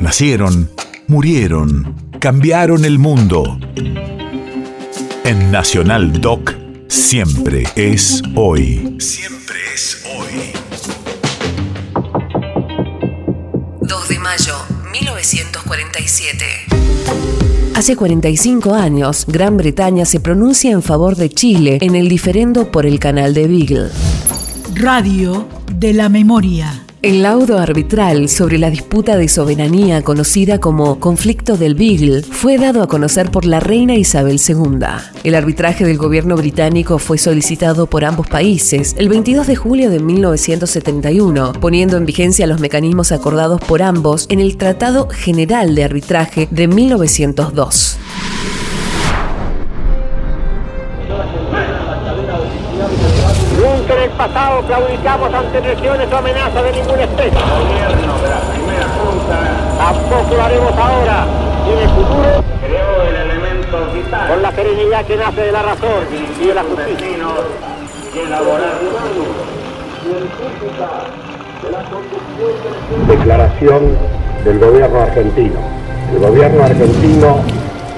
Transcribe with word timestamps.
Nacieron, 0.00 0.70
murieron, 1.08 1.94
cambiaron 2.20 2.86
el 2.86 2.98
mundo. 2.98 3.58
En 5.24 5.50
Nacional 5.50 6.22
Doc, 6.22 6.54
siempre 6.88 7.64
es 7.76 8.22
hoy. 8.34 8.96
Siempre 8.98 9.58
es 9.74 10.02
hoy. 10.16 10.52
2 13.82 14.08
de 14.08 14.18
mayo, 14.20 14.54
1947. 14.90 16.46
Hace 17.74 17.94
45 17.94 18.74
años, 18.74 19.26
Gran 19.28 19.58
Bretaña 19.58 20.06
se 20.06 20.18
pronuncia 20.18 20.70
en 20.70 20.82
favor 20.82 21.14
de 21.16 21.28
Chile 21.28 21.76
en 21.82 21.94
el 21.94 22.08
diferendo 22.08 22.72
por 22.72 22.86
el 22.86 22.98
canal 22.98 23.34
de 23.34 23.46
Beagle. 23.46 23.90
Radio 24.74 25.46
de 25.74 25.92
la 25.92 26.08
Memoria. 26.08 26.86
El 27.02 27.22
laudo 27.22 27.58
arbitral 27.58 28.28
sobre 28.28 28.58
la 28.58 28.68
disputa 28.68 29.16
de 29.16 29.26
soberanía 29.26 30.02
conocida 30.02 30.60
como 30.60 31.00
Conflicto 31.00 31.56
del 31.56 31.74
Beagle 31.74 32.22
fue 32.22 32.58
dado 32.58 32.82
a 32.82 32.88
conocer 32.88 33.30
por 33.30 33.46
la 33.46 33.58
reina 33.58 33.94
Isabel 33.94 34.38
II. 34.46 34.84
El 35.24 35.34
arbitraje 35.34 35.86
del 35.86 35.96
gobierno 35.96 36.36
británico 36.36 36.98
fue 36.98 37.16
solicitado 37.16 37.86
por 37.86 38.04
ambos 38.04 38.28
países 38.28 38.94
el 38.98 39.08
22 39.08 39.46
de 39.46 39.56
julio 39.56 39.88
de 39.88 39.98
1971, 39.98 41.54
poniendo 41.54 41.96
en 41.96 42.04
vigencia 42.04 42.46
los 42.46 42.60
mecanismos 42.60 43.12
acordados 43.12 43.62
por 43.62 43.80
ambos 43.80 44.26
en 44.28 44.40
el 44.40 44.58
Tratado 44.58 45.08
General 45.08 45.74
de 45.74 45.84
Arbitraje 45.84 46.48
de 46.50 46.68
1902. 46.68 47.96
En 53.90 54.02
el 54.02 54.10
pasado 54.10 54.62
claudicamos 54.62 55.34
ante 55.34 55.60
lesiones 55.60 56.12
o 56.12 56.16
amenazas 56.16 56.62
de 56.62 56.72
ninguna 56.72 57.02
especie. 57.02 57.40
gobierno 57.40 58.18
de 58.18 58.30
la 58.30 58.40
primera 58.40 58.86
junta 58.96 59.36
Tampoco 59.78 60.36
lo 60.36 60.42
haremos 60.42 60.72
ahora. 60.72 61.26
Y 61.66 61.72
en 61.72 61.78
el 61.78 61.88
futuro, 61.88 62.44
creó 62.64 63.02
el 63.02 63.16
elemento 63.16 63.92
vital 63.92 64.28
con 64.28 64.42
la 64.42 64.52
serenidad 64.52 65.04
que 65.04 65.16
nace 65.16 65.40
de 65.40 65.52
la 65.52 65.62
razón 65.62 66.06
y 66.40 66.46
de 66.46 66.54
la 66.54 66.62
justicia. 66.62 67.06
elaborar 68.26 68.78
Declaración 73.08 73.98
del 74.44 74.58
gobierno 74.58 75.00
argentino. 75.00 75.60
El 76.12 76.18
gobierno 76.20 76.64
argentino 76.64 77.40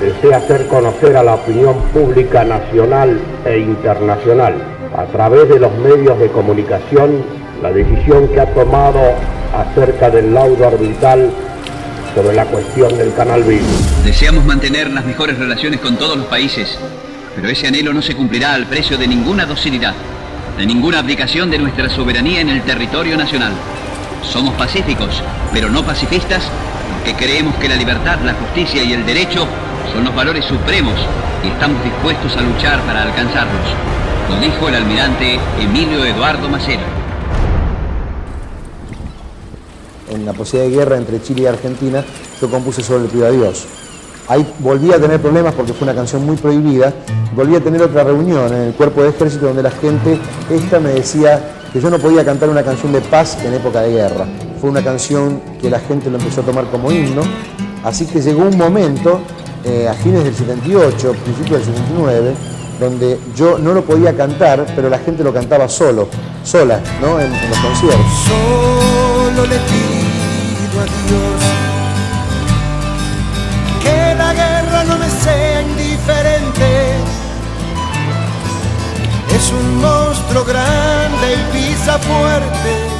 desea 0.00 0.38
hacer 0.38 0.66
conocer 0.66 1.16
a 1.16 1.22
la 1.22 1.34
opinión 1.34 1.76
pública 1.92 2.44
nacional 2.44 3.20
e 3.44 3.58
internacional, 3.58 4.54
a 4.96 5.04
través 5.06 5.48
de 5.48 5.58
los 5.58 5.72
medios 5.78 6.18
de 6.18 6.28
comunicación, 6.28 7.22
la 7.62 7.70
decisión 7.70 8.28
que 8.28 8.40
ha 8.40 8.46
tomado 8.54 9.00
acerca 9.54 10.08
del 10.10 10.32
laudo 10.32 10.66
arbitral 10.66 11.30
sobre 12.14 12.34
la 12.34 12.46
cuestión 12.46 12.96
del 12.96 13.12
canal 13.14 13.42
Beagle. 13.42 13.66
Deseamos 14.04 14.44
mantener 14.46 14.90
las 14.90 15.04
mejores 15.04 15.38
relaciones 15.38 15.80
con 15.80 15.96
todos 15.96 16.16
los 16.16 16.26
países, 16.26 16.78
pero 17.34 17.48
ese 17.48 17.66
anhelo 17.66 17.92
no 17.92 18.00
se 18.00 18.16
cumplirá 18.16 18.54
al 18.54 18.64
precio 18.66 18.96
de 18.96 19.06
ninguna 19.06 19.44
docilidad, 19.44 19.92
de 20.56 20.64
ninguna 20.64 21.00
abdicación 21.00 21.50
de 21.50 21.58
nuestra 21.58 21.90
soberanía 21.90 22.40
en 22.40 22.48
el 22.48 22.62
territorio 22.62 23.18
nacional. 23.18 23.52
Somos 24.22 24.54
pacíficos, 24.54 25.22
pero 25.52 25.68
no 25.68 25.84
pacifistas, 25.84 26.50
porque 26.94 27.14
creemos 27.22 27.54
que 27.56 27.68
la 27.68 27.76
libertad, 27.76 28.18
la 28.24 28.32
justicia 28.32 28.82
y 28.82 28.94
el 28.94 29.04
derecho 29.04 29.46
son 29.92 30.04
los 30.04 30.14
valores 30.14 30.46
supremos 30.46 30.94
y 31.44 31.48
estamos 31.48 31.84
dispuestos 31.84 32.34
a 32.36 32.40
luchar 32.40 32.80
para 32.80 33.02
alcanzarlos. 33.02 34.05
Lo 34.28 34.40
dijo 34.40 34.68
el 34.68 34.74
almirante 34.74 35.38
Emilio 35.60 36.04
Eduardo 36.04 36.48
Macera. 36.48 36.96
en 40.16 40.24
la 40.24 40.32
posibilidad 40.32 40.70
de 40.70 40.76
guerra 40.76 40.96
entre 40.96 41.22
Chile 41.22 41.42
y 41.42 41.46
Argentina, 41.46 42.04
yo 42.40 42.50
compuse 42.50 42.82
sobre 42.82 43.04
el 43.04 43.10
Pido 43.10 43.26
a 43.26 43.30
Dios. 43.30 43.66
Ahí 44.28 44.46
volví 44.58 44.92
a 44.92 45.00
tener 45.00 45.20
problemas 45.20 45.54
porque 45.54 45.72
fue 45.72 45.84
una 45.84 45.94
canción 45.94 46.26
muy 46.26 46.36
prohibida. 46.36 46.92
Volví 47.34 47.54
a 47.54 47.60
tener 47.60 47.80
otra 47.82 48.02
reunión 48.02 48.52
en 48.52 48.62
el 48.62 48.72
cuerpo 48.74 49.02
de 49.02 49.10
ejército 49.10 49.46
donde 49.46 49.62
la 49.62 49.70
gente, 49.70 50.18
esta 50.50 50.80
me 50.80 50.90
decía 50.90 51.52
que 51.72 51.80
yo 51.80 51.90
no 51.90 51.98
podía 51.98 52.24
cantar 52.24 52.48
una 52.48 52.64
canción 52.64 52.92
de 52.92 53.00
paz 53.02 53.38
en 53.44 53.54
época 53.54 53.82
de 53.82 53.92
guerra. 53.92 54.26
Fue 54.60 54.70
una 54.70 54.82
canción 54.82 55.40
que 55.60 55.70
la 55.70 55.78
gente 55.78 56.10
lo 56.10 56.18
empezó 56.18 56.40
a 56.40 56.44
tomar 56.44 56.64
como 56.70 56.90
himno. 56.90 57.22
Así 57.84 58.06
que 58.06 58.20
llegó 58.20 58.42
un 58.42 58.56
momento, 58.56 59.20
eh, 59.64 59.86
a 59.88 59.94
fines 59.94 60.24
del 60.24 60.34
78, 60.34 61.12
principios 61.12 61.66
del 61.66 61.74
79, 61.74 62.34
donde 62.78 63.18
yo 63.34 63.58
no 63.58 63.72
lo 63.72 63.82
podía 63.82 64.16
cantar, 64.16 64.66
pero 64.74 64.88
la 64.88 64.98
gente 64.98 65.24
lo 65.24 65.32
cantaba 65.32 65.68
solo, 65.68 66.08
sola, 66.42 66.80
¿no? 67.00 67.20
en, 67.20 67.34
en 67.34 67.50
los 67.50 67.58
conciertos. 67.58 68.06
Solo 68.26 69.46
le 69.46 69.56
pido 69.56 70.80
a 70.80 70.84
Dios 70.84 71.42
que 73.82 74.14
la 74.16 74.32
guerra 74.32 74.84
no 74.84 74.98
me 74.98 75.08
sea 75.08 75.62
indiferente. 75.62 76.94
Es 79.34 79.52
un 79.52 79.80
monstruo 79.80 80.44
grande 80.44 81.34
y 81.34 81.52
pisa 81.52 81.98
fuerte 81.98 82.96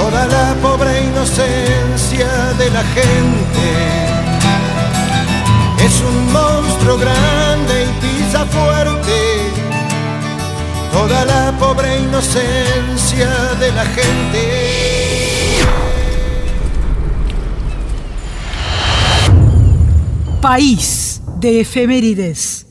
toda 0.00 0.26
la 0.26 0.54
pobre 0.62 1.04
inocencia 1.04 2.28
de 2.58 2.70
la 2.70 2.82
gente. 2.96 3.66
Es 5.84 6.00
un 6.00 6.32
monstruo 6.32 6.39
pisa 8.30 8.46
fuerte 8.46 9.50
toda 10.92 11.24
la 11.24 11.52
pobre 11.58 11.98
inocencia 11.98 13.28
de 13.58 13.72
la 13.72 13.84
gente. 13.86 15.58
País 20.40 21.20
de 21.40 21.60
efemérides. 21.60 22.69